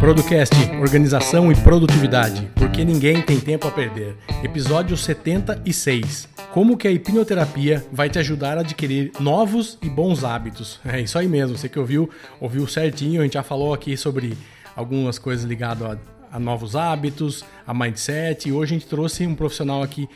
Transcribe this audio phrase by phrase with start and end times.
[0.00, 4.16] Producast, organização e produtividade, porque ninguém tem tempo a perder.
[4.42, 6.35] Episódio 76.
[6.56, 10.80] Como que a hipnoterapia vai te ajudar a adquirir novos e bons hábitos?
[10.88, 12.08] É isso aí mesmo, você que ouviu,
[12.40, 14.38] ouviu certinho, a gente já falou aqui sobre
[14.74, 15.98] algumas coisas ligadas
[16.32, 20.08] a, a novos hábitos, a mindset, e hoje a gente trouxe um profissional aqui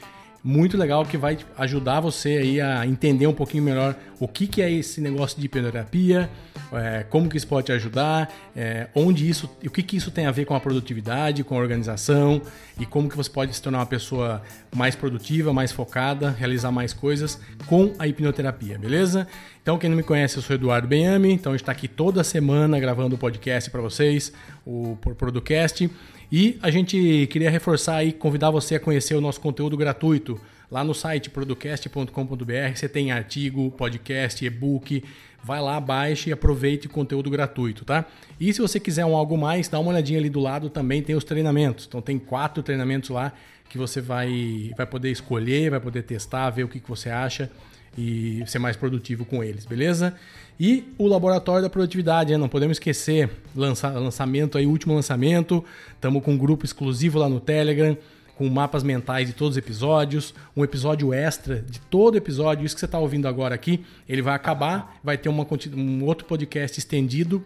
[0.42, 4.62] muito legal que vai ajudar você aí a entender um pouquinho melhor o que, que
[4.62, 6.30] é esse negócio de hipnoterapia,
[6.72, 10.26] é, como que isso pode te ajudar, é, onde isso, o que, que isso tem
[10.26, 12.40] a ver com a produtividade, com a organização
[12.78, 14.42] e como que você pode se tornar uma pessoa
[14.74, 19.26] mais produtiva, mais focada, realizar mais coisas com a hipnoterapia, beleza?
[19.62, 23.14] Então, quem não me conhece, eu sou Eduardo Benhame, então está aqui toda semana gravando
[23.14, 24.32] o podcast para vocês,
[24.64, 25.90] o Producast.
[26.32, 30.40] E a gente queria reforçar e convidar você a conhecer o nosso conteúdo gratuito.
[30.70, 35.02] Lá no site producast.com.br você tem artigo, podcast, e-book.
[35.42, 38.04] Vai lá, baixe e aproveite o conteúdo gratuito, tá?
[38.38, 41.16] E se você quiser um algo mais, dá uma olhadinha ali do lado também, tem
[41.16, 41.86] os treinamentos.
[41.88, 43.32] Então tem quatro treinamentos lá
[43.68, 47.50] que você vai, vai poder escolher, vai poder testar, ver o que, que você acha
[47.96, 50.14] e ser mais produtivo com eles, beleza?
[50.58, 52.38] E o laboratório da produtividade, né?
[52.38, 55.64] não podemos esquecer lança, lançamento aí, último lançamento.
[55.94, 57.96] Estamos com um grupo exclusivo lá no Telegram,
[58.36, 62.64] com mapas mentais de todos os episódios, um episódio extra de todo episódio.
[62.64, 66.26] Isso que você está ouvindo agora aqui, ele vai acabar, vai ter uma, um outro
[66.26, 67.44] podcast estendido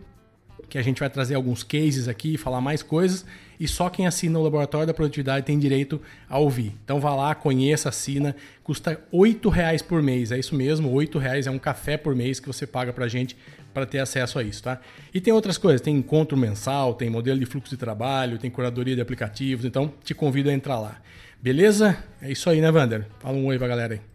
[0.68, 3.24] que a gente vai trazer alguns cases aqui, falar mais coisas,
[3.58, 6.72] e só quem assina o Laboratório da Produtividade tem direito a ouvir.
[6.84, 11.46] Então vá lá, conheça, assina, custa R$ reais por mês, é isso mesmo, R$ reais
[11.46, 13.36] é um café por mês que você paga pra gente
[13.72, 14.80] para ter acesso a isso, tá?
[15.12, 18.94] E tem outras coisas, tem encontro mensal, tem modelo de fluxo de trabalho, tem curadoria
[18.94, 21.00] de aplicativos, então te convido a entrar lá.
[21.42, 21.96] Beleza?
[22.22, 23.06] É isso aí, né, Vander?
[23.18, 24.13] Fala um oi pra galera aí.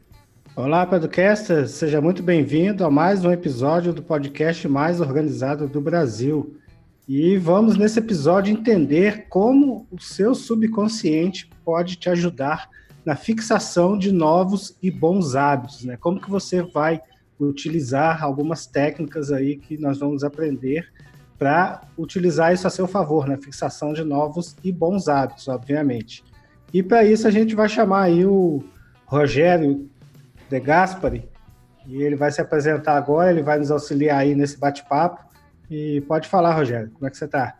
[0.61, 6.57] Olá, Podcaster, seja muito bem-vindo a mais um episódio do podcast mais organizado do Brasil.
[7.07, 12.69] E vamos nesse episódio entender como o seu subconsciente pode te ajudar
[13.05, 15.95] na fixação de novos e bons hábitos, né?
[15.95, 17.01] Como que você vai
[17.39, 20.91] utilizar algumas técnicas aí que nós vamos aprender
[21.37, 23.41] para utilizar isso a seu favor, na né?
[23.41, 26.21] fixação de novos e bons hábitos, obviamente.
[26.73, 28.61] E para isso a gente vai chamar aí o
[29.05, 29.89] Rogério
[30.49, 31.29] De Gaspari,
[31.85, 35.23] e ele vai se apresentar agora, ele vai nos auxiliar aí nesse bate-papo.
[35.69, 37.55] E pode falar, Rogério, como é que você está?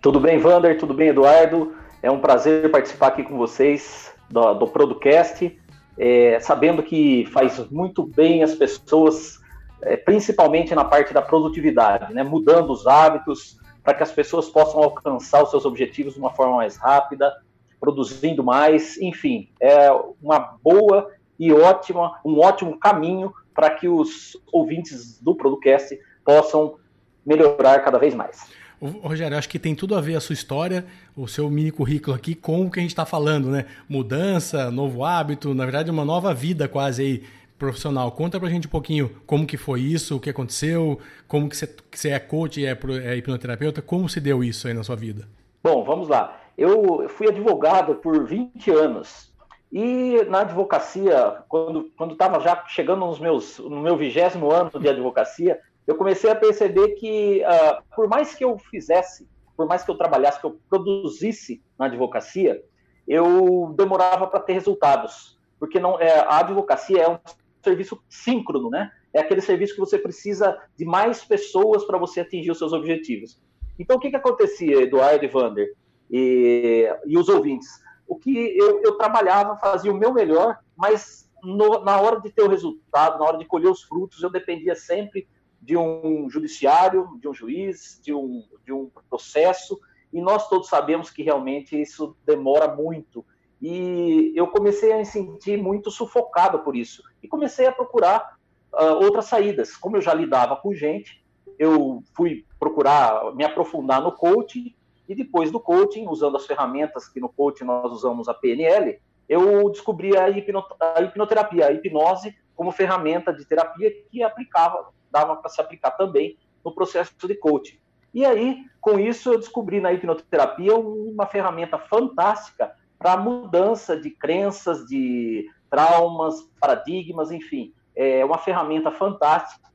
[0.00, 0.78] Tudo bem, Vander?
[0.78, 1.74] Tudo bem, Eduardo?
[2.02, 5.58] É um prazer participar aqui com vocês do, do Producast,
[5.98, 9.40] é, sabendo que faz muito bem as pessoas,
[9.82, 12.22] é, principalmente na parte da produtividade, né?
[12.22, 16.56] mudando os hábitos para que as pessoas possam alcançar os seus objetivos de uma forma
[16.56, 17.32] mais rápida,
[17.80, 19.90] produzindo mais, enfim, é
[20.22, 26.76] uma boa e ótima, um ótimo caminho para que os ouvintes do Producast possam
[27.24, 28.48] melhorar cada vez mais.
[28.80, 32.34] Rogério, acho que tem tudo a ver a sua história, o seu mini currículo aqui
[32.34, 33.66] com o que a gente está falando, né?
[33.88, 37.22] Mudança, novo hábito, na verdade uma nova vida quase aí
[37.58, 38.12] profissional.
[38.12, 41.66] Conta pra gente um pouquinho como que foi isso, o que aconteceu, como que você,
[41.66, 44.94] que você é coach e é, é hipnoterapeuta, como se deu isso aí na sua
[44.94, 45.28] vida?
[45.62, 46.40] Bom, vamos lá.
[46.56, 49.32] Eu fui advogado por 20 anos
[49.70, 55.60] e na advocacia, quando estava já chegando nos meus, no meu vigésimo ano de advocacia,
[55.86, 59.96] eu comecei a perceber que, uh, por mais que eu fizesse, por mais que eu
[59.96, 62.62] trabalhasse, que eu produzisse na advocacia,
[63.06, 67.18] eu demorava para ter resultados, porque não é, a advocacia é um
[67.62, 68.90] serviço síncrono, né?
[69.12, 73.40] É aquele serviço que você precisa de mais pessoas para você atingir os seus objetivos.
[73.78, 75.74] Então, o que, que acontecia, Eduardo e Vander
[76.10, 77.68] e, e os ouvintes?
[78.08, 82.42] O que eu, eu trabalhava, fazia o meu melhor, mas no, na hora de ter
[82.42, 85.28] o resultado, na hora de colher os frutos, eu dependia sempre
[85.60, 89.78] de um judiciário, de um juiz, de um, de um processo,
[90.12, 93.24] e nós todos sabemos que realmente isso demora muito.
[93.60, 98.38] E eu comecei a me sentir muito sufocado por isso, e comecei a procurar
[98.72, 99.76] uh, outras saídas.
[99.76, 101.22] Como eu já lidava com gente,
[101.58, 104.74] eu fui procurar me aprofundar no coaching,
[105.08, 109.70] e depois do coaching, usando as ferramentas que no coaching nós usamos a PNL, eu
[109.70, 115.48] descobri a, hipno, a hipnoterapia, a hipnose como ferramenta de terapia que aplicava, dava para
[115.48, 117.78] se aplicar também no processo de coaching.
[118.12, 124.86] E aí, com isso, eu descobri na hipnoterapia uma ferramenta fantástica para mudança de crenças,
[124.86, 127.72] de traumas, paradigmas, enfim.
[127.94, 129.67] É uma ferramenta fantástica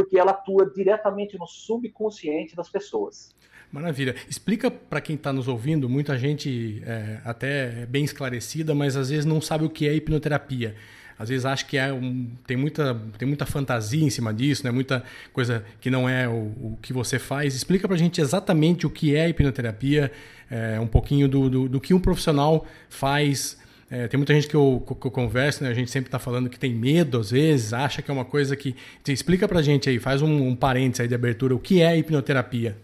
[0.00, 3.34] porque ela atua diretamente no subconsciente das pessoas.
[3.70, 4.16] Maravilha.
[4.28, 9.10] Explica para quem está nos ouvindo, muita gente é, até é bem esclarecida, mas às
[9.10, 10.74] vezes não sabe o que é hipnoterapia.
[11.18, 14.70] Às vezes acha que é um, tem, muita, tem muita fantasia em cima disso, né?
[14.70, 15.04] muita
[15.34, 17.54] coisa que não é o, o que você faz.
[17.54, 20.10] Explica para a gente exatamente o que é hipnoterapia,
[20.50, 23.60] é, um pouquinho do, do, do, que um profissional faz.
[23.90, 25.70] É, tem muita gente que eu, que eu converso, né?
[25.70, 28.54] a gente sempre está falando que tem medo às vezes, acha que é uma coisa
[28.54, 28.76] que.
[29.08, 31.96] Explica para a gente aí, faz um, um parênteses aí de abertura, o que é
[31.96, 32.76] hipnoterapia?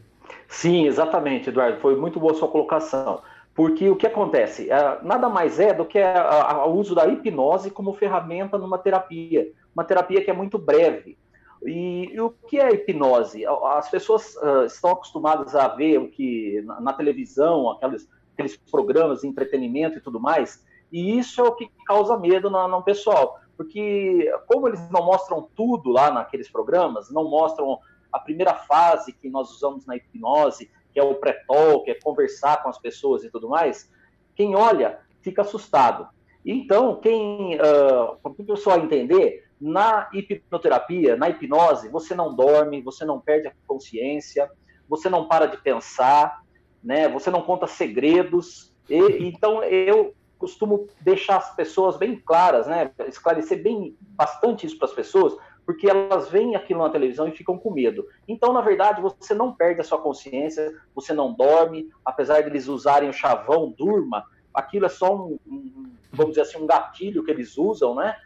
[0.48, 1.78] Sim, exatamente, Eduardo.
[1.80, 3.22] Foi muito boa sua colocação.
[3.54, 4.70] Porque o que acontece?
[4.70, 9.50] É, nada mais é do que o uso da hipnose como ferramenta numa terapia.
[9.74, 11.16] Uma terapia que é muito breve.
[11.64, 13.44] E, e o que é hipnose?
[13.46, 19.22] As pessoas uh, estão acostumadas a ver o que na, na televisão, aqueles, aqueles programas
[19.22, 23.38] de entretenimento e tudo mais, e isso é o que causa medo no, no pessoal.
[23.56, 27.78] Porque, como eles não mostram tudo lá naqueles programas, não mostram
[28.12, 32.68] a primeira fase que nós usamos na hipnose, que é o pré-talk, é conversar com
[32.68, 33.90] as pessoas e tudo mais,
[34.34, 36.08] quem olha fica assustado.
[36.44, 43.04] Então, quem, uh, para o pessoal entender, na hipnoterapia, na hipnose, você não dorme, você
[43.04, 44.50] não perde a consciência,
[44.88, 46.42] você não para de pensar,
[46.82, 47.08] né?
[47.08, 48.72] Você não conta segredos.
[48.88, 52.90] E, então, eu costumo deixar as pessoas bem claras, né?
[53.06, 57.58] Esclarecer bem bastante isso para as pessoas, porque elas veem aquilo na televisão e ficam
[57.58, 58.06] com medo.
[58.28, 62.68] Então, na verdade, você não perde a sua consciência, você não dorme, apesar de eles
[62.68, 64.24] usarem o chavão durma,
[64.54, 68.16] aquilo é só um, um, vamos dizer assim, um gatilho que eles usam, né?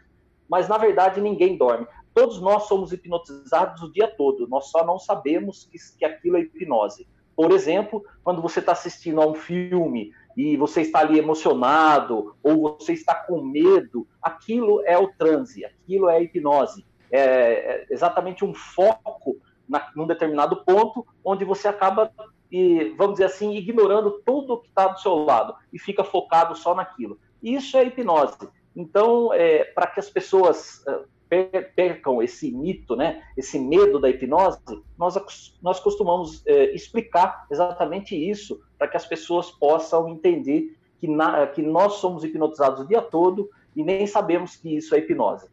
[0.47, 1.87] Mas na verdade ninguém dorme.
[2.13, 6.41] Todos nós somos hipnotizados o dia todo, nós só não sabemos que, que aquilo é
[6.41, 7.07] hipnose.
[7.35, 12.77] Por exemplo, quando você está assistindo a um filme e você está ali emocionado ou
[12.77, 16.85] você está com medo, aquilo é o transe, aquilo é a hipnose.
[17.11, 19.37] É, é exatamente um foco
[19.67, 22.11] na, num determinado ponto, onde você acaba,
[22.51, 26.75] e, vamos dizer assim, ignorando tudo que está do seu lado e fica focado só
[26.75, 27.17] naquilo.
[27.41, 28.37] Isso é hipnose.
[28.75, 30.83] Então, é, para que as pessoas
[31.31, 34.59] é, percam esse mito, né, esse medo da hipnose,
[34.97, 41.45] nós, nós costumamos é, explicar exatamente isso, para que as pessoas possam entender que, na,
[41.45, 45.45] que nós somos hipnotizados o dia todo e nem sabemos que isso é hipnose.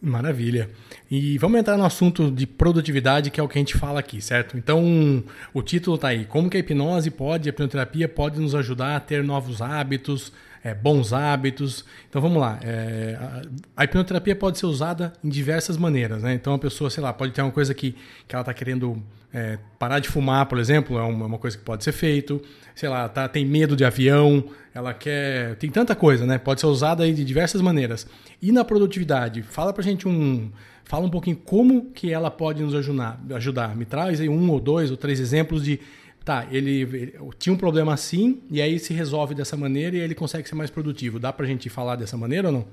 [0.00, 0.70] Maravilha.
[1.10, 4.22] E vamos entrar no assunto de produtividade, que é o que a gente fala aqui,
[4.22, 4.56] certo?
[4.56, 6.24] Então, o título está aí.
[6.26, 10.32] Como que a hipnose pode, a hipnoterapia pode nos ajudar a ter novos hábitos,
[10.62, 11.84] é, bons hábitos.
[12.08, 12.58] Então, vamos lá.
[12.62, 13.42] É, a,
[13.82, 16.34] a, hipnoterapia pode ser usada em diversas maneiras, né?
[16.34, 19.58] Então, a pessoa, sei lá, pode ter uma coisa que, que ela está querendo é,
[19.78, 22.40] parar de fumar, por exemplo, é uma, uma, coisa que pode ser feito.
[22.74, 24.44] Sei lá, tá, tem medo de avião,
[24.74, 25.56] ela quer.
[25.56, 26.38] Tem tanta coisa, né?
[26.38, 28.06] Pode ser usada aí de diversas maneiras.
[28.40, 30.50] E na produtividade, fala pra gente um.
[30.84, 33.20] Fala um pouquinho como que ela pode nos ajudar.
[33.34, 33.76] ajudar.
[33.76, 35.80] Me traz aí um ou dois ou três exemplos de.
[36.26, 40.12] Tá, ele, ele tinha um problema assim, e aí se resolve dessa maneira e ele
[40.12, 41.20] consegue ser mais produtivo.
[41.20, 42.64] Dá pra gente falar dessa maneira ou não?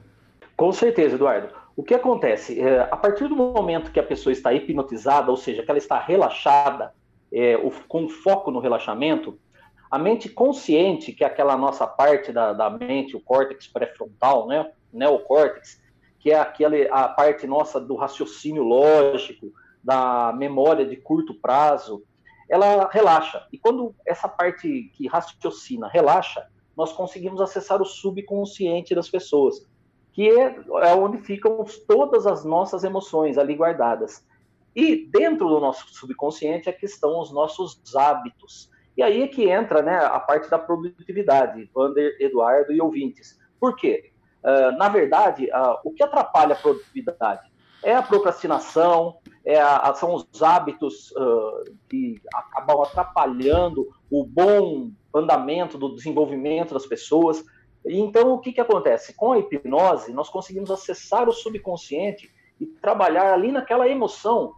[0.58, 1.50] Com certeza, Eduardo.
[1.76, 2.60] O que acontece?
[2.60, 6.00] É, a partir do momento que a pessoa está hipnotizada, ou seja, que ela está
[6.00, 6.96] relaxada,
[7.32, 7.56] é,
[7.88, 9.38] com foco no relaxamento,
[9.92, 14.72] a mente consciente, que é aquela nossa parte da, da mente, o córtex pré-frontal, né,
[14.92, 15.80] neocórtex,
[16.18, 19.52] que é aquela, a parte nossa do raciocínio lógico,
[19.84, 22.01] da memória de curto prazo,
[22.50, 23.46] ela relaxa.
[23.52, 29.68] E quando essa parte que raciocina relaxa, nós conseguimos acessar o subconsciente das pessoas,
[30.12, 34.26] que é, é onde ficam todas as nossas emoções ali guardadas.
[34.76, 39.50] E dentro do nosso subconsciente é que estão os nossos hábitos, e aí é que
[39.50, 43.40] entra né, a parte da produtividade, Vander, Eduardo e ouvintes.
[43.60, 44.12] Por quê?
[44.44, 47.52] Uh, na verdade, uh, o que atrapalha a produtividade
[47.84, 49.62] é a procrastinação, é
[49.96, 57.44] são os hábitos uh, que acabam atrapalhando o bom andamento do desenvolvimento das pessoas.
[57.86, 59.14] Então, o que, que acontece?
[59.14, 64.54] Com a hipnose, nós conseguimos acessar o subconsciente e trabalhar ali naquela emoção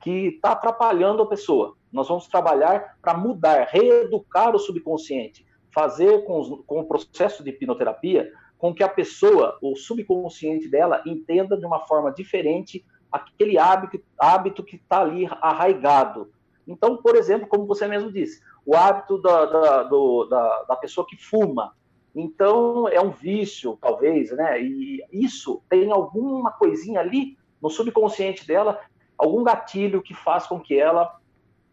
[0.00, 1.76] que está atrapalhando a pessoa.
[1.92, 5.44] Nós vamos trabalhar para mudar, reeducar o subconsciente,
[5.74, 8.30] fazer com, os, com o processo de hipnoterapia
[8.60, 14.62] com que a pessoa, o subconsciente dela, entenda de uma forma diferente aquele hábito, hábito
[14.62, 16.32] que está ali arraigado.
[16.66, 21.06] Então, por exemplo, como você mesmo disse, o hábito da, da, do, da, da pessoa
[21.06, 21.74] que fuma.
[22.14, 24.60] Então, é um vício, talvez, né?
[24.60, 28.80] E isso tem alguma coisinha ali no subconsciente dela,
[29.16, 31.20] algum gatilho que faz com que ela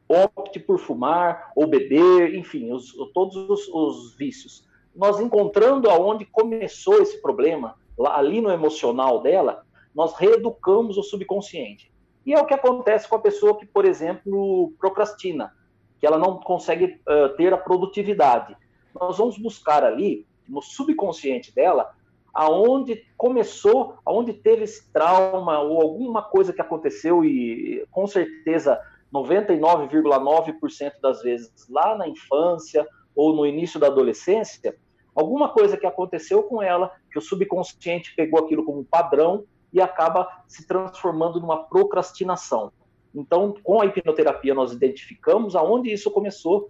[0.07, 4.65] opte por fumar ou beber, enfim, os, todos os, os, vícios.
[4.95, 9.65] Nós encontrando aonde começou esse problema, lá, ali no emocional dela,
[9.97, 11.91] nós reeducamos o subconsciente.
[12.23, 15.51] E é o que acontece com a pessoa que, por exemplo, procrastina,
[15.99, 18.55] que ela não consegue uh, ter a produtividade.
[18.93, 21.89] Nós vamos buscar ali, no subconsciente dela,
[22.31, 28.79] aonde começou, aonde teve esse trauma ou alguma coisa que aconteceu e com certeza
[29.11, 34.77] 99,9% das vezes lá na infância ou no início da adolescência,
[35.15, 39.43] alguma coisa que aconteceu com ela, que o subconsciente pegou aquilo como padrão
[39.77, 42.71] e acaba se transformando numa procrastinação.
[43.13, 46.69] Então, com a hipnoterapia, nós identificamos aonde isso começou,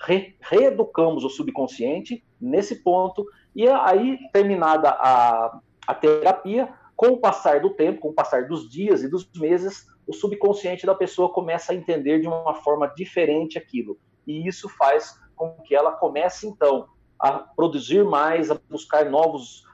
[0.00, 7.60] re reeducamos o subconsciente nesse ponto, e aí, terminada a, a terapia, com o passar
[7.60, 11.72] do tempo, com o passar dos dias e dos meses, o subconsciente da pessoa começa
[11.72, 13.98] a entender de uma forma diferente aquilo.
[14.26, 16.88] E isso faz com que ela comece, então,
[17.18, 19.64] a produzir mais, a buscar novos,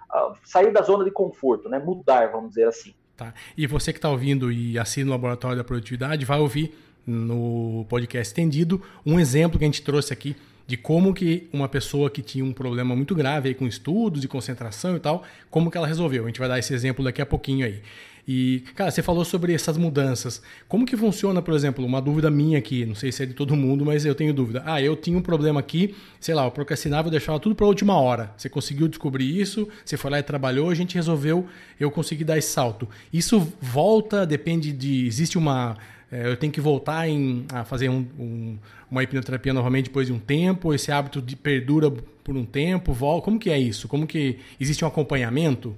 [0.44, 1.78] sair da zona de conforto, né?
[1.78, 2.94] mudar, vamos dizer assim.
[3.16, 3.33] Tá.
[3.56, 8.30] E você que está ouvindo e assina o Laboratório da Produtividade, vai ouvir no podcast
[8.30, 12.44] estendido um exemplo que a gente trouxe aqui de como que uma pessoa que tinha
[12.44, 16.25] um problema muito grave aí com estudos e concentração e tal, como que ela resolveu.
[16.25, 17.83] A gente vai dar esse exemplo daqui a pouquinho aí.
[18.26, 20.40] E, cara, você falou sobre essas mudanças.
[20.66, 23.54] Como que funciona, por exemplo, uma dúvida minha aqui, não sei se é de todo
[23.54, 24.62] mundo, mas eu tenho dúvida.
[24.64, 27.69] Ah, eu tinha um problema aqui, sei lá, eu procrastinava e deixava tudo para a
[27.69, 28.33] última hora.
[28.37, 31.47] Você conseguiu descobrir isso, você foi lá e trabalhou, a gente resolveu,
[31.78, 32.88] eu consegui dar esse salto.
[33.12, 35.07] Isso volta, depende de.
[35.07, 35.76] Existe uma.
[36.11, 38.59] É, eu tenho que voltar em, a fazer um, um,
[38.90, 40.73] uma hipnoterapia novamente depois de um tempo?
[40.73, 42.93] Esse hábito de perdura por um tempo?
[42.93, 43.88] Volta, como que é isso?
[43.88, 45.76] Como que existe um acompanhamento?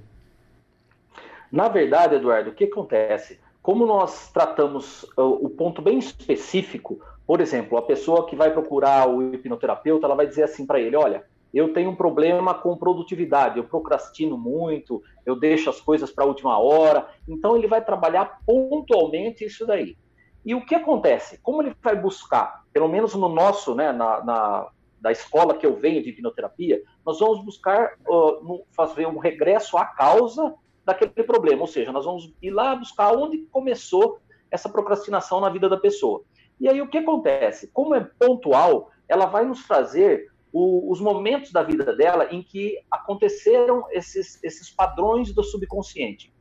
[1.51, 3.39] Na verdade, Eduardo, o que acontece?
[3.61, 9.09] Como nós tratamos uh, o ponto bem específico, por exemplo, a pessoa que vai procurar
[9.09, 13.57] o hipnoterapeuta, ela vai dizer assim para ele: olha, eu tenho um problema com produtividade,
[13.57, 17.07] eu procrastino muito, eu deixo as coisas para a última hora.
[17.27, 19.97] Então, ele vai trabalhar pontualmente isso daí.
[20.45, 21.39] E o que acontece?
[21.41, 24.67] Como ele vai buscar, pelo menos no nosso, né, na, na
[24.99, 29.77] da escola que eu venho de hipnoterapia, nós vamos buscar uh, no, fazer um regresso
[29.77, 30.55] à causa
[30.87, 31.61] daquele problema.
[31.61, 36.23] Ou seja, nós vamos ir lá buscar onde começou essa procrastinação na vida da pessoa.
[36.59, 37.69] E aí o que acontece?
[37.73, 42.79] Como é pontual, ela vai nos trazer o, os momentos da vida dela em que
[42.89, 46.33] aconteceram esses, esses padrões do subconsciente.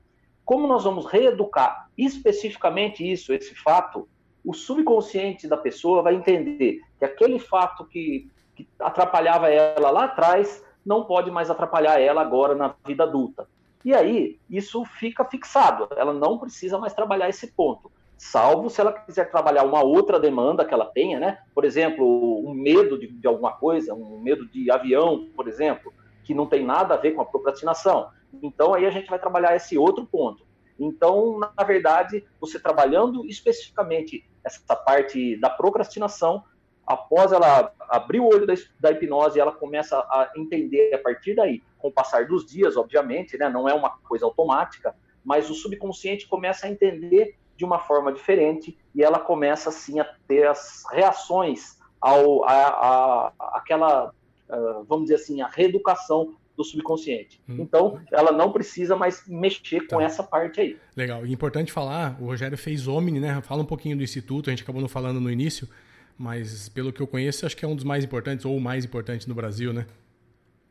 [0.45, 4.09] Como nós vamos reeducar especificamente isso, esse fato,
[4.45, 10.65] o subconsciente da pessoa vai entender que aquele fato que, que atrapalhava ela lá atrás
[10.85, 13.49] não pode mais atrapalhar ela agora na vida adulta.
[13.87, 15.89] E aí, isso fica fixado.
[15.97, 17.89] Ela não precisa mais trabalhar esse ponto.
[18.19, 21.39] Salvo se ela quiser trabalhar uma outra demanda que ela tenha, né?
[21.55, 22.05] Por exemplo,
[22.45, 26.67] um medo de, de alguma coisa, um medo de avião, por exemplo, que não tem
[26.67, 28.11] nada a ver com a procrastinação.
[28.43, 30.45] Então, aí a gente vai trabalhar esse outro ponto.
[30.77, 36.43] Então, na verdade, você trabalhando especificamente essa parte da procrastinação,
[36.87, 41.63] após ela abrir o olho da, da, hipnose, ela começa a entender a partir daí,
[41.79, 46.29] com o passar dos dias, obviamente, né, não é uma coisa automática, mas o subconsciente
[46.29, 51.79] começa a entender de uma forma diferente e ela começa assim a ter as reações
[52.01, 54.13] ao a, a, aquela,
[54.49, 57.41] uh, vamos dizer assim, a reeducação do subconsciente.
[57.49, 57.57] Hum.
[57.59, 59.97] Então, ela não precisa mais mexer tá.
[59.97, 60.79] com essa parte aí.
[60.97, 61.27] Legal.
[61.27, 63.41] E importante falar, o Rogério fez Omni, né?
[63.43, 65.69] Fala um pouquinho do instituto, a gente acabou não falando no início
[66.19, 68.85] mas pelo que eu conheço, acho que é um dos mais importantes ou o mais
[68.85, 69.87] importante no Brasil, né?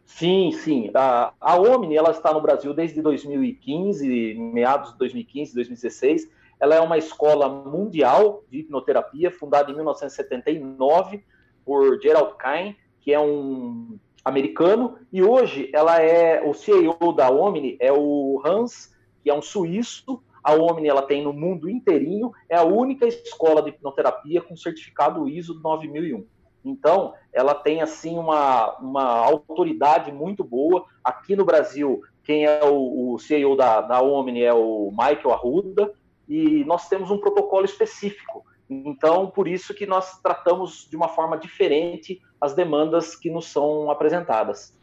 [0.05, 0.91] Sim, sim.
[0.93, 6.29] A, a Omni ela está no Brasil desde 2015, meados de 2015, 2016.
[6.59, 11.23] Ela é uma escola mundial de hipnoterapia, fundada em 1979
[11.65, 17.77] por Gerald Kain, que é um americano, e hoje ela é o CEO da Omni
[17.79, 18.91] é o Hans,
[19.23, 23.63] que é um suíço, a Omni ela tem no mundo inteirinho, é a única escola
[23.63, 26.23] de hipnoterapia com certificado ISO 9001.
[26.63, 30.85] Então, ela tem assim uma, uma autoridade muito boa.
[31.03, 35.91] Aqui no Brasil, quem é o, o CEO da, da Omni é o Michael Arruda,
[36.29, 38.45] e nós temos um protocolo específico.
[38.69, 43.89] Então, por isso que nós tratamos de uma forma diferente as demandas que nos são
[43.89, 44.77] apresentadas.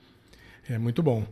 [0.69, 1.25] É muito bom.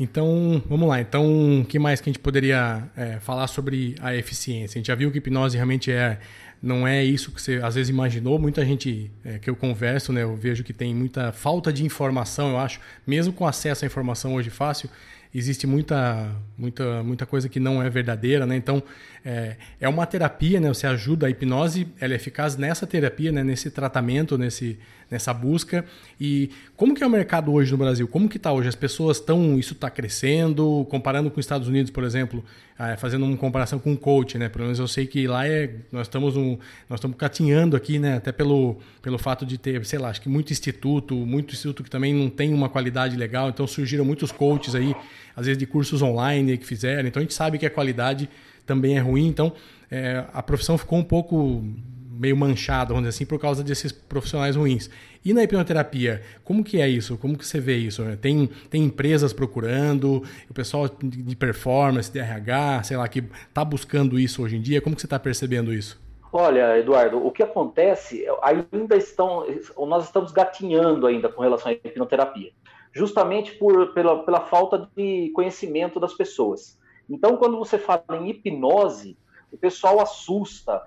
[0.00, 0.98] Então, vamos lá.
[0.98, 4.78] Então, o que mais que a gente poderia é, falar sobre a eficiência?
[4.78, 6.18] A gente já viu que hipnose realmente é,
[6.62, 8.38] não é isso que você às vezes imaginou.
[8.38, 12.52] Muita gente é, que eu converso, né, eu vejo que tem muita falta de informação,
[12.52, 12.80] eu acho.
[13.06, 14.88] Mesmo com acesso à informação hoje fácil,
[15.34, 18.56] existe muita, muita, muita coisa que não é verdadeira, né?
[18.56, 18.82] Então,
[19.24, 20.68] é, é uma terapia, né?
[20.68, 23.44] Você ajuda a hipnose, ela é eficaz nessa terapia, né?
[23.44, 24.78] Nesse tratamento, nesse,
[25.10, 25.84] nessa busca.
[26.18, 28.08] E como que é o mercado hoje no Brasil?
[28.08, 28.68] Como que está hoje?
[28.68, 32.42] As pessoas estão, isso está crescendo, comparando com os Estados Unidos, por exemplo,
[32.78, 34.48] é, fazendo uma comparação com o coach, né?
[34.48, 36.56] Pelo menos eu sei que lá é, nós estamos um,
[36.88, 38.16] nós estamos catinhando aqui, né?
[38.16, 41.90] Até pelo, pelo fato de ter, sei lá, acho que muito instituto, muito instituto que
[41.90, 44.94] também não tem uma qualidade legal, então surgiram muitos coaches aí,
[45.36, 47.06] às vezes de cursos online que fizeram.
[47.06, 48.30] Então a gente sabe que a qualidade
[48.70, 49.52] também é ruim, então
[49.90, 51.60] é, a profissão ficou um pouco
[52.08, 54.88] meio manchada, vamos dizer assim, por causa desses profissionais ruins.
[55.24, 57.18] E na hipnoterapia, como que é isso?
[57.18, 58.04] Como que você vê isso?
[58.20, 64.20] Tem, tem empresas procurando, o pessoal de performance, de RH, sei lá, que está buscando
[64.20, 66.00] isso hoje em dia, como que você está percebendo isso?
[66.32, 69.44] Olha, Eduardo, o que acontece, ainda estão,
[69.78, 72.52] nós estamos gatinhando ainda com relação à hipnoterapia,
[72.92, 76.78] justamente por, pela, pela falta de conhecimento das pessoas.
[77.10, 79.18] Então, quando você fala em hipnose,
[79.52, 80.80] o pessoal assusta,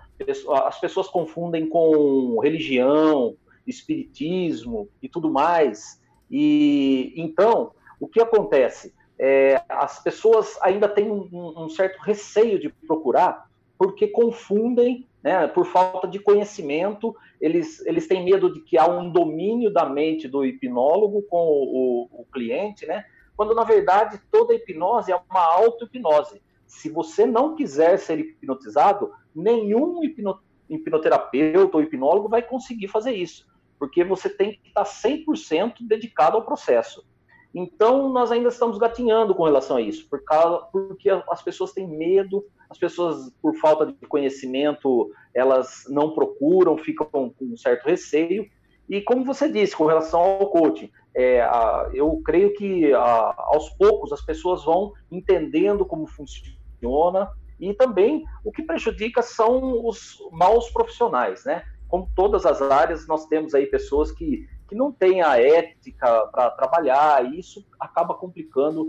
[0.66, 3.36] as pessoas confundem com religião,
[3.68, 6.02] espiritismo e tudo mais.
[6.32, 8.94] E então, o que acontece?
[9.20, 15.66] É, as pessoas ainda têm um, um, certo receio de procurar, porque confundem, né, por
[15.66, 20.46] falta de conhecimento, eles, eles têm medo de que há um domínio da mente do
[20.46, 23.06] hipnólogo com o, o, o cliente, né?
[23.36, 26.42] Quando na verdade toda hipnose é uma auto-hipnose
[26.74, 33.48] se você não quiser ser hipnotizado, nenhum hipno, hipnoterapeuta ou hipnólogo vai conseguir fazer isso,
[33.78, 37.06] porque você tem que estar 100% dedicado ao processo.
[37.54, 41.88] Então, nós ainda estamos gatinhando com relação a isso, por causa, porque as pessoas têm
[41.88, 48.50] medo, as pessoas, por falta de conhecimento, elas não procuram, ficam com um certo receio.
[48.94, 53.72] E como você disse, com relação ao coaching, é, a, eu creio que a, aos
[53.72, 57.28] poucos as pessoas vão entendendo como funciona
[57.60, 61.64] e também o que prejudica são os maus profissionais, né?
[61.88, 66.52] Como todas as áreas, nós temos aí pessoas que, que não têm a ética para
[66.52, 68.88] trabalhar, e isso acaba complicando,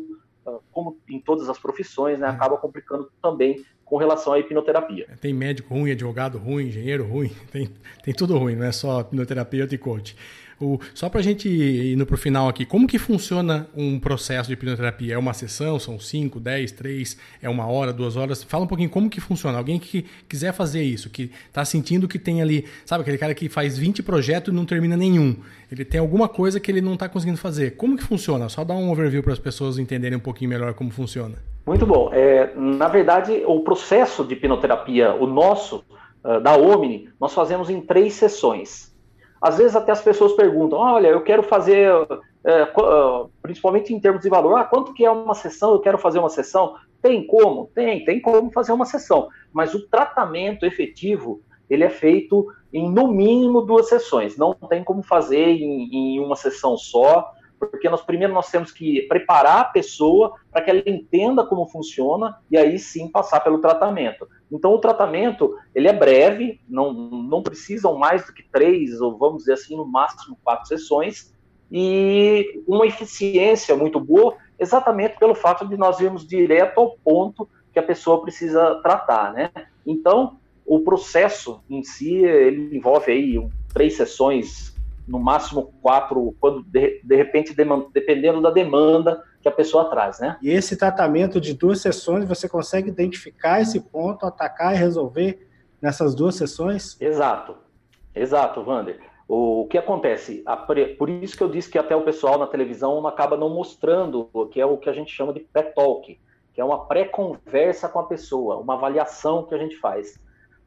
[0.73, 2.29] como em todas as profissões, né?
[2.29, 5.07] Acaba complicando também com relação à hipnoterapia.
[5.21, 7.71] Tem médico ruim, advogado ruim, engenheiro ruim, tem,
[8.03, 10.17] tem tudo ruim, não é só hipnoterapeuta e coach.
[10.61, 14.49] O, só para a gente ir para o final aqui, como que funciona um processo
[14.49, 15.15] de hipnoterapia?
[15.15, 15.79] É uma sessão?
[15.79, 17.19] São 5, 10, 3?
[17.43, 18.43] É uma hora, duas horas?
[18.43, 19.59] Fala um pouquinho como que funciona.
[19.59, 23.49] Alguém que quiser fazer isso, que está sentindo que tem ali, sabe aquele cara que
[23.49, 25.37] faz 20 projetos e não termina nenhum.
[25.71, 27.77] Ele tem alguma coisa que ele não está conseguindo fazer.
[27.77, 28.49] Como que funciona?
[28.49, 31.37] Só dar um overview para as pessoas entenderem um pouquinho melhor como funciona.
[31.67, 32.11] Muito bom.
[32.13, 35.85] É, na verdade, o processo de hipnoterapia, o nosso,
[36.23, 38.94] uh, da Omni, nós fazemos em três sessões.
[39.45, 41.93] Às vezes até as pessoas perguntam, olha, eu quero fazer,
[42.43, 42.67] é,
[43.43, 45.73] principalmente em termos de valor, ah, quanto que é uma sessão?
[45.73, 46.77] Eu quero fazer uma sessão.
[47.03, 47.71] Tem como?
[47.75, 49.29] Tem, tem como fazer uma sessão.
[49.53, 54.35] Mas o tratamento efetivo, ele é feito em no mínimo duas sessões.
[54.39, 57.31] Não tem como fazer em, em uma sessão só,
[57.67, 62.39] porque nós primeiro nós temos que preparar a pessoa para que ela entenda como funciona
[62.51, 64.29] e aí sim passar pelo tratamento.
[64.51, 69.39] Então o tratamento ele é breve, não, não precisam mais do que três ou vamos
[69.41, 71.33] dizer assim no máximo quatro sessões
[71.71, 77.79] e uma eficiência muito boa, exatamente pelo fato de nós irmos direto ao ponto que
[77.79, 79.51] a pessoa precisa tratar, né?
[79.85, 84.74] Então o processo em si ele envolve aí três sessões
[85.07, 87.55] no máximo quatro, quando de, de repente,
[87.93, 90.39] dependendo da demanda que a pessoa traz, né?
[90.43, 95.47] E esse tratamento de duas sessões, você consegue identificar esse ponto, atacar e resolver
[95.81, 96.99] nessas duas sessões?
[97.01, 97.57] Exato,
[98.15, 98.99] exato, Wander.
[99.29, 100.45] O que acontece?
[100.99, 104.61] Por isso que eu disse que até o pessoal na televisão acaba não mostrando, que
[104.61, 106.19] é o que a gente chama de pré-talk,
[106.53, 110.19] que é uma pré-conversa com a pessoa, uma avaliação que a gente faz.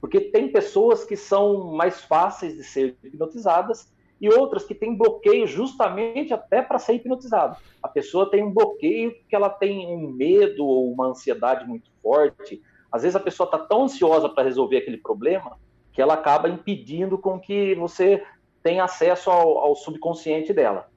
[0.01, 5.45] Porque tem pessoas que são mais fáceis de ser hipnotizadas e outras que têm bloqueio
[5.45, 7.57] justamente até para ser hipnotizado.
[7.81, 12.61] A pessoa tem um bloqueio que ela tem um medo ou uma ansiedade muito forte.
[12.91, 15.57] Às vezes a pessoa está tão ansiosa para resolver aquele problema
[15.93, 18.23] que ela acaba impedindo com que você
[18.63, 20.89] tenha acesso ao, ao subconsciente dela.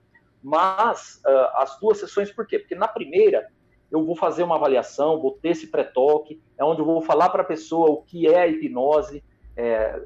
[0.43, 2.59] Mas uh, as duas sessões, por quê?
[2.59, 3.49] Porque na primeira
[3.91, 7.43] eu vou fazer uma avaliação, vou ter esse pré-toque, é onde eu vou falar para
[7.43, 9.23] a pessoa o que é a hipnose,
[9.57, 10.01] é,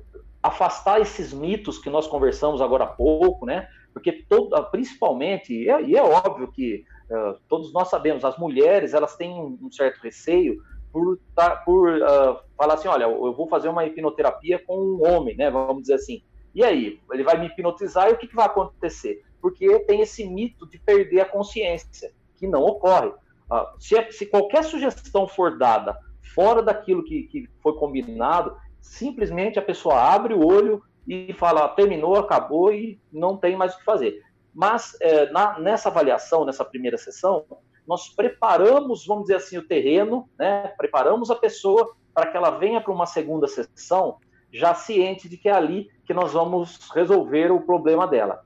[0.44, 3.66] afastar esses mitos que nós conversamos agora há pouco, né?
[3.94, 8.92] Porque todo, principalmente, e é, e é óbvio que uh, todos nós sabemos, as mulheres
[8.92, 10.60] elas têm um, certo receio
[10.92, 15.34] por, tá, por uh, falar assim, olha, eu vou fazer uma hipnoterapia com um homem,
[15.34, 15.50] né?
[15.50, 16.22] Vamos dizer assim.
[16.54, 19.24] E aí, ele vai me hipnotizar e o que, que vai acontecer?
[19.40, 23.08] Porque tem esse mito de perder a consciência, que não ocorre.
[23.50, 25.98] Uh, se, se qualquer sugestão for dada
[26.34, 32.16] fora daquilo que, que foi combinado, simplesmente a pessoa abre o olho e fala, terminou,
[32.16, 34.22] acabou e não tem mais o que fazer.
[34.54, 37.44] Mas é, na, nessa avaliação, nessa primeira sessão,
[37.86, 40.72] nós preparamos, vamos dizer assim, o terreno, né?
[40.76, 44.18] preparamos a pessoa para que ela venha para uma segunda sessão
[44.52, 48.44] já ciente de que é ali que nós vamos resolver o problema dela.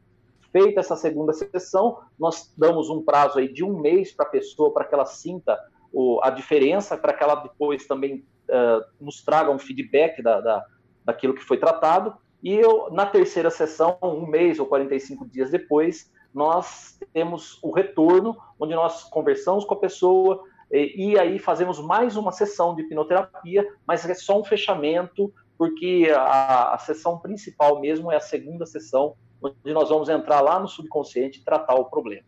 [0.50, 4.72] Feita essa segunda sessão, nós damos um prazo aí de um mês para a pessoa,
[4.72, 5.58] para que ela sinta
[5.92, 10.66] o, a diferença, para que ela depois também uh, nos traga um feedback da, da,
[11.04, 12.14] daquilo que foi tratado.
[12.42, 18.36] E eu, na terceira sessão, um mês ou 45 dias depois, nós temos o retorno,
[18.58, 23.66] onde nós conversamos com a pessoa e, e aí fazemos mais uma sessão de hipnoterapia,
[23.86, 29.14] mas é só um fechamento, porque a, a sessão principal mesmo é a segunda sessão,
[29.42, 32.24] onde nós vamos entrar lá no subconsciente e tratar o problema.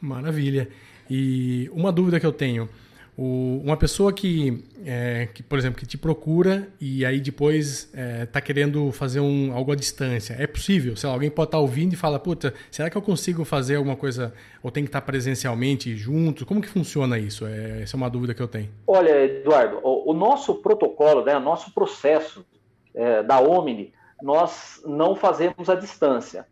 [0.00, 0.68] Maravilha.
[1.08, 2.68] E uma dúvida que eu tenho.
[3.16, 8.00] O, uma pessoa que, é, que, por exemplo, que te procura e aí depois está
[8.00, 10.96] é, tá querendo fazer um, algo à distância, é possível?
[10.96, 13.96] Se alguém pode estar tá ouvindo e fala, puta, será que eu consigo fazer alguma
[13.96, 16.46] coisa ou tem que estar tá presencialmente junto?
[16.46, 17.46] Como que funciona isso?
[17.46, 18.70] É, essa é uma dúvida que eu tenho.
[18.86, 22.46] Olha, Eduardo, o, o nosso protocolo, né, o nosso processo
[22.94, 26.46] é, da Omni, nós não fazemos à distância.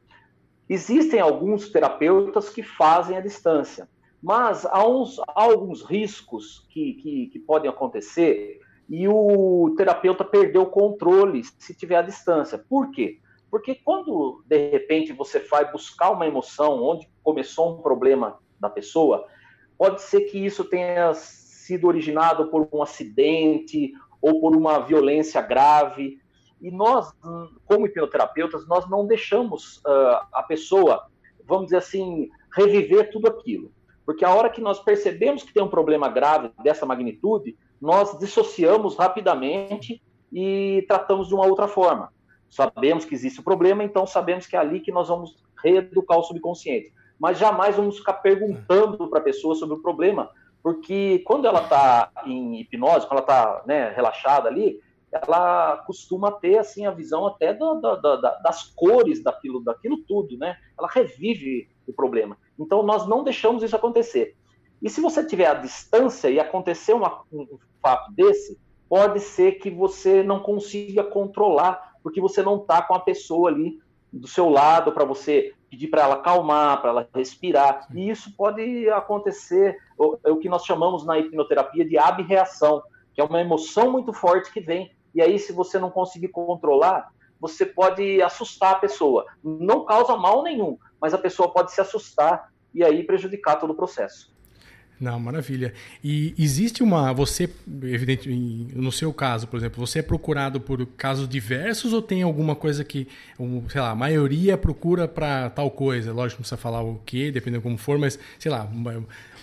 [0.69, 3.89] Existem alguns terapeutas que fazem à distância.
[4.23, 10.63] Mas há, uns, há alguns riscos que, que, que, podem acontecer e o terapeuta perdeu
[10.63, 12.59] o controle se tiver à distância.
[12.59, 13.19] Por quê?
[13.51, 19.27] Porque quando, de repente, você vai buscar uma emoção onde começou um problema da pessoa,
[19.79, 26.21] pode ser que isso tenha sido originado por um acidente ou por uma violência grave.
[26.61, 27.11] E nós,
[27.65, 31.07] como hipnoterapeutas, nós não deixamos uh, a pessoa,
[31.47, 33.73] vamos dizer assim, reviver tudo aquilo.
[34.11, 38.97] Porque a hora que nós percebemos que tem um problema grave dessa magnitude, nós dissociamos
[38.97, 42.13] rapidamente e tratamos de uma outra forma.
[42.49, 46.25] Sabemos que existe o problema, então sabemos que é ali que nós vamos reeducar o
[46.25, 46.93] subconsciente.
[47.21, 50.29] Mas jamais vamos ficar perguntando para a pessoa sobre o problema,
[50.61, 54.81] porque quando ela está em hipnose, quando ela está né, relaxada ali,
[55.13, 57.57] ela costuma ter assim a visão até
[58.43, 60.57] das cores daquilo, daquilo tudo, né?
[60.77, 62.37] Ela revive o problema.
[62.59, 64.37] Então, nós não deixamos isso acontecer.
[64.83, 69.71] E se você tiver a distância e acontecer uma, um fato desse, pode ser que
[69.71, 73.79] você não consiga controlar, porque você não está com a pessoa ali
[74.13, 77.87] do seu lado para você pedir para ela calmar, para ela respirar.
[77.95, 79.79] E isso pode acontecer,
[80.25, 82.83] é o que nós chamamos na hipnoterapia de abreação,
[83.15, 84.91] que é uma emoção muito forte que vem.
[85.15, 89.27] E aí, se você não conseguir controlar, você pode assustar a pessoa.
[89.43, 93.77] Não causa mal nenhum, mas a pessoa pode se assustar e aí prejudicar todo o
[93.77, 94.33] processo.
[95.01, 95.73] Não, maravilha.
[96.05, 97.11] E existe uma.
[97.15, 97.49] Você,
[97.85, 102.55] evidente, no seu caso, por exemplo, você é procurado por casos diversos ou tem alguma
[102.55, 103.09] coisa que,
[103.71, 106.13] sei lá, a maioria procura para tal coisa?
[106.13, 108.69] Lógico, não precisa falar o que, dependendo como for, mas, sei lá,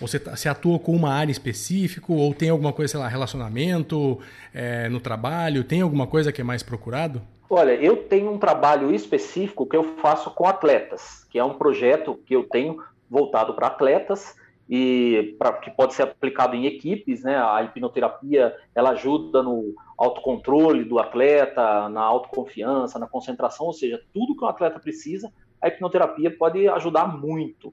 [0.00, 4.20] você tá, se atua com uma área específica ou tem alguma coisa, sei lá, relacionamento
[4.54, 5.64] é, no trabalho?
[5.64, 7.20] Tem alguma coisa que é mais procurado?
[7.50, 12.20] Olha, eu tenho um trabalho específico que eu faço com atletas, que é um projeto
[12.24, 14.36] que eu tenho voltado para atletas
[14.68, 17.38] e pra, que pode ser aplicado em equipes, né?
[17.38, 24.36] A hipnoterapia ela ajuda no autocontrole do atleta, na autoconfiança, na concentração, ou seja, tudo
[24.36, 27.72] que o atleta precisa, a hipnoterapia pode ajudar muito.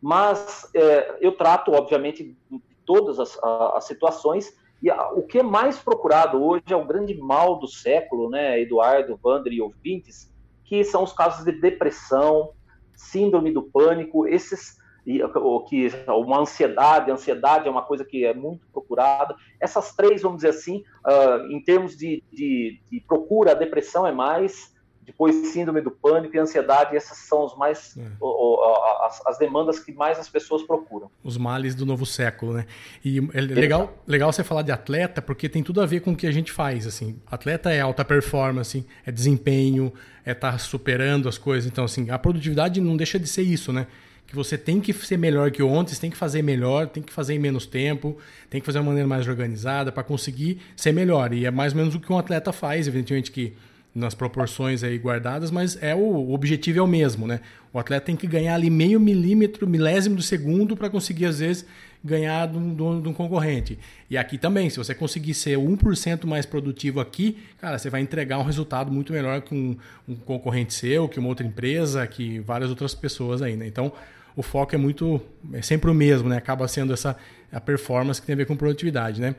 [0.00, 2.36] Mas é, eu trato, obviamente,
[2.84, 7.14] todas as, as situações e a, o que é mais procurado hoje é o grande
[7.14, 10.32] mal do século, né, Eduardo, Wander e ouvintes,
[10.64, 12.52] que são os casos de depressão,
[12.94, 14.76] síndrome do pânico, esses
[15.06, 19.36] e, o que uma ansiedade, a ansiedade é uma coisa que é muito procurada.
[19.60, 24.10] Essas três, vamos dizer assim, uh, em termos de, de, de, procura, a depressão é
[24.10, 28.02] mais, depois síndrome do pânico e ansiedade, essas são os mais, é.
[28.20, 31.08] o, o, as, as, demandas que mais as pessoas procuram.
[31.22, 32.66] Os males do novo século, né?
[33.04, 36.16] E é legal, legal você falar de atleta, porque tem tudo a ver com o
[36.16, 37.20] que a gente faz, assim.
[37.30, 39.92] Atleta é alta performance, é desempenho,
[40.24, 41.70] é estar tá superando as coisas.
[41.70, 43.86] Então, assim, a produtividade não deixa de ser isso, né?
[44.26, 47.12] Que você tem que ser melhor que ontem, você tem que fazer melhor, tem que
[47.12, 48.16] fazer em menos tempo,
[48.50, 51.32] tem que fazer de uma maneira mais organizada para conseguir ser melhor.
[51.32, 53.52] E é mais ou menos o que um atleta faz, evidentemente que
[53.94, 57.40] nas proporções aí guardadas, mas é o, o objetivo é o mesmo, né?
[57.72, 61.64] O atleta tem que ganhar ali meio milímetro, milésimo de segundo para conseguir às vezes
[62.04, 63.78] ganhar de um, de um, concorrente.
[64.10, 68.38] E aqui também, se você conseguir ser 1% mais produtivo aqui, cara, você vai entregar
[68.38, 72.68] um resultado muito melhor que um, um concorrente seu, que uma outra empresa, que várias
[72.68, 73.66] outras pessoas aí, né?
[73.66, 73.92] Então,
[74.36, 75.20] o foco é muito
[75.52, 76.36] é sempre o mesmo, né?
[76.36, 77.16] Acaba sendo essa
[77.50, 79.34] a performance que tem a ver com produtividade, né?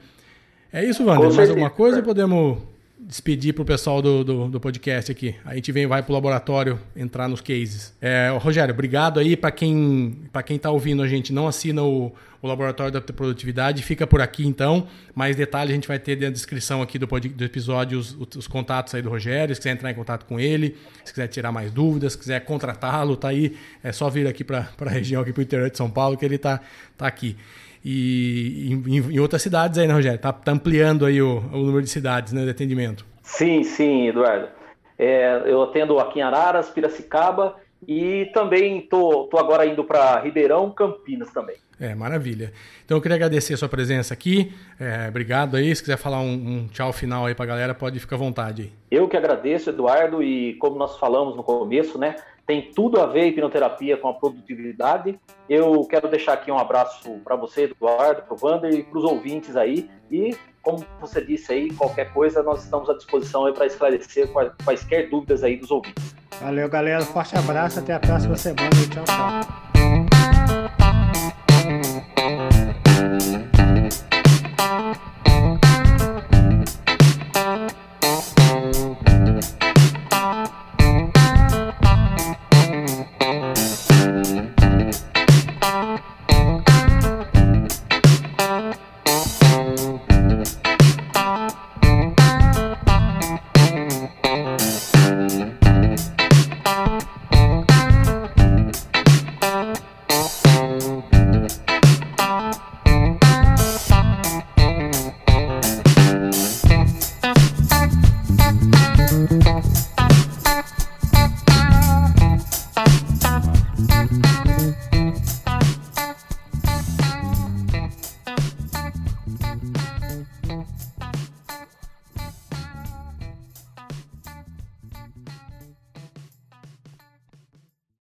[0.73, 1.31] É isso, Wander.
[1.33, 2.57] Mais alguma coisa podemos
[2.99, 5.35] despedir para o pessoal do, do, do, podcast aqui.
[5.45, 7.95] A gente vem, vai para o laboratório entrar nos cases.
[8.01, 12.11] É, Rogério, obrigado aí para quem para quem está ouvindo a gente não assina o,
[12.41, 14.87] o laboratório da produtividade, fica por aqui então.
[15.13, 18.95] Mais detalhes a gente vai ter na descrição aqui do, do episódio os, os, contatos
[18.95, 22.13] aí do Rogério, se quiser entrar em contato com ele, se quiser tirar mais dúvidas,
[22.13, 25.43] se quiser contratá-lo, tá aí, é só vir aqui para a região aqui para o
[25.43, 26.59] interior de São Paulo que ele tá
[26.97, 27.37] tá aqui
[27.89, 30.17] e em, em, outras cidades aí, né, Rogério?
[30.17, 33.05] Está tá ampliando aí o, o, número de cidades né, de atendimento.
[33.23, 34.49] Sim, sim, Eduardo.
[34.99, 37.55] É, eu atendo aqui em Araras, Piracicaba
[37.87, 41.55] e também estou tô, tô agora indo para Ribeirão, Campinas também.
[41.79, 42.51] É, maravilha.
[42.83, 44.51] Então eu queria agradecer a sua presença aqui.
[44.77, 45.73] É, obrigado aí.
[45.73, 48.63] Se quiser falar um, um tchau final aí para a galera, pode ficar à vontade
[48.63, 48.71] aí.
[48.91, 52.15] Eu que agradeço, Eduardo, e como nós falamos no começo, né?
[52.47, 55.19] Tem tudo a ver a hipnoterapia com a produtividade.
[55.49, 59.03] Eu quero deixar aqui um abraço para você, Eduardo, para o Wander e para os
[59.03, 59.91] ouvintes aí.
[60.09, 64.29] E, como você disse aí, qualquer coisa, nós estamos à disposição para esclarecer
[64.63, 66.15] quaisquer dúvidas aí dos ouvintes.
[66.41, 67.01] Valeu, galera.
[67.01, 67.79] Forte abraço.
[67.79, 68.69] Até a próxima semana.
[68.93, 69.66] Tchau, tchau.